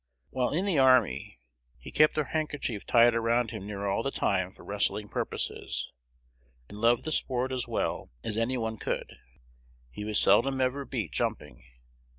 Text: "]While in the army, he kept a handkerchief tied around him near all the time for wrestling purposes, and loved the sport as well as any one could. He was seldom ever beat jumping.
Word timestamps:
"]While 0.31 0.51
in 0.51 0.65
the 0.65 0.79
army, 0.79 1.37
he 1.77 1.91
kept 1.91 2.17
a 2.17 2.23
handkerchief 2.23 2.87
tied 2.87 3.13
around 3.13 3.51
him 3.51 3.67
near 3.67 3.85
all 3.85 4.01
the 4.01 4.09
time 4.09 4.51
for 4.51 4.63
wrestling 4.65 5.07
purposes, 5.07 5.91
and 6.67 6.81
loved 6.81 7.03
the 7.03 7.11
sport 7.11 7.51
as 7.51 7.67
well 7.67 8.09
as 8.23 8.35
any 8.35 8.57
one 8.57 8.77
could. 8.77 9.11
He 9.91 10.03
was 10.03 10.19
seldom 10.19 10.59
ever 10.59 10.85
beat 10.85 11.11
jumping. 11.11 11.63